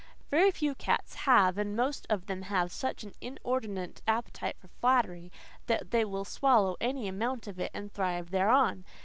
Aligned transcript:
Very 0.31 0.49
few 0.49 0.73
cats 0.73 1.13
have; 1.13 1.59
and 1.59 1.75
most 1.75 2.07
of 2.09 2.25
them 2.25 2.41
have 2.41 2.71
such 2.71 3.03
an 3.03 3.13
inordinate 3.21 4.01
appetite 4.07 4.57
for 4.57 4.67
flattery 4.67 5.31
that 5.67 5.91
they 5.91 6.03
will 6.05 6.25
swallow 6.25 6.75
any 6.81 7.07
amount 7.07 7.45
of 7.45 7.59
it 7.59 7.69
and 7.71 7.93
thrive 7.93 8.31
thereon. 8.31 8.83